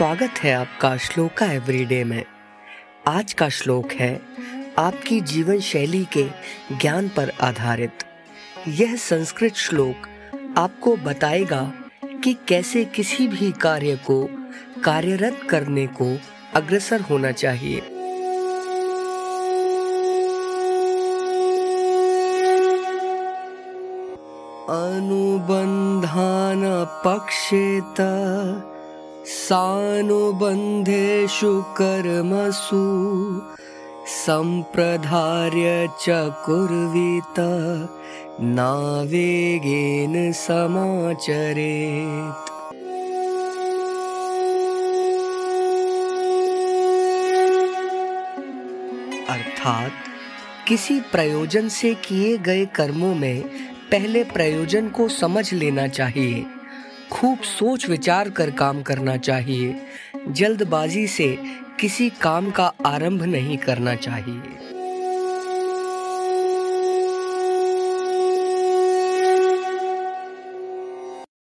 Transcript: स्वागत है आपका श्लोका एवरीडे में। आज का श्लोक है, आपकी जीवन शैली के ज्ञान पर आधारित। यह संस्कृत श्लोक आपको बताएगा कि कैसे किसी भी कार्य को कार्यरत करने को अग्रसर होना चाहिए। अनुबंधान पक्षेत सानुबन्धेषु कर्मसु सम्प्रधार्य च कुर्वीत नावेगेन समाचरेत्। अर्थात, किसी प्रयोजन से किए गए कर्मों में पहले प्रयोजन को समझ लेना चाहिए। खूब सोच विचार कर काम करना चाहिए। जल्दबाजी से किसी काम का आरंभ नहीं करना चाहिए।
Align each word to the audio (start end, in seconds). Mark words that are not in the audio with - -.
स्वागत 0.00 0.38
है 0.38 0.54
आपका 0.54 0.96
श्लोका 0.96 1.52
एवरीडे 1.52 2.04
में। 2.04 2.24
आज 3.08 3.32
का 3.32 3.48
श्लोक 3.48 3.92
है, 3.92 4.20
आपकी 4.78 5.20
जीवन 5.20 5.60
शैली 5.60 6.08
के 6.12 6.22
ज्ञान 6.76 7.08
पर 7.08 7.32
आधारित। 7.40 7.92
यह 8.68 8.96
संस्कृत 8.96 9.54
श्लोक 9.54 10.08
आपको 10.58 10.96
बताएगा 10.96 11.72
कि 12.24 12.36
कैसे 12.48 12.84
किसी 12.84 13.28
भी 13.28 13.52
कार्य 13.52 13.96
को 13.96 14.28
कार्यरत 14.84 15.40
करने 15.50 15.86
को 15.86 16.18
अग्रसर 16.54 17.00
होना 17.00 17.32
चाहिए। 17.32 17.80
अनुबंधान 24.70 26.62
पक्षेत 27.06 28.16
सानुबन्धेषु 29.24 31.62
कर्मसु 31.62 32.80
सम्प्रधार्य 34.06 35.88
च 36.00 36.32
कुर्वीत 36.46 37.34
नावेगेन 38.40 40.32
समाचरेत्। 40.32 42.50
अर्थात, 49.30 49.92
किसी 50.68 51.00
प्रयोजन 51.00 51.68
से 51.68 51.94
किए 51.94 52.38
गए 52.38 52.66
कर्मों 52.66 53.14
में 53.14 53.44
पहले 53.90 54.24
प्रयोजन 54.24 54.88
को 54.88 55.08
समझ 55.08 55.52
लेना 55.52 55.88
चाहिए। 55.88 56.46
खूब 57.12 57.40
सोच 57.40 57.88
विचार 57.88 58.30
कर 58.30 58.50
काम 58.50 58.82
करना 58.82 59.16
चाहिए। 59.16 59.74
जल्दबाजी 60.28 61.06
से 61.06 61.38
किसी 61.80 62.10
काम 62.10 62.50
का 62.50 62.72
आरंभ 62.86 63.22
नहीं 63.22 63.56
करना 63.58 63.94
चाहिए। 63.94 64.69